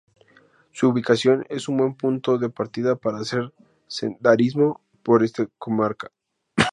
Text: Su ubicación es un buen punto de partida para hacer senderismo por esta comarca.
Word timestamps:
Su 0.71 0.87
ubicación 0.89 1.45
es 1.51 1.67
un 1.67 1.77
buen 1.77 1.93
punto 1.93 2.39
de 2.39 2.49
partida 2.49 2.95
para 2.95 3.19
hacer 3.19 3.53
senderismo 3.87 4.81
por 5.03 5.23
esta 5.23 5.45
comarca. 5.59 6.09